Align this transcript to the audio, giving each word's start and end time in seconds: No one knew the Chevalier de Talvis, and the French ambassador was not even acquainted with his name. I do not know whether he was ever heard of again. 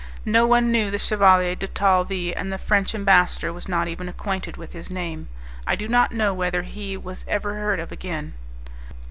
No 0.25 0.47
one 0.47 0.71
knew 0.71 0.89
the 0.89 0.97
Chevalier 0.97 1.53
de 1.53 1.67
Talvis, 1.67 2.33
and 2.35 2.51
the 2.51 2.57
French 2.57 2.95
ambassador 2.95 3.53
was 3.53 3.69
not 3.69 3.87
even 3.87 4.09
acquainted 4.09 4.57
with 4.57 4.73
his 4.73 4.89
name. 4.89 5.29
I 5.67 5.75
do 5.75 5.87
not 5.87 6.11
know 6.11 6.33
whether 6.33 6.63
he 6.63 6.97
was 6.97 7.23
ever 7.27 7.53
heard 7.53 7.79
of 7.79 7.91
again. 7.91 8.33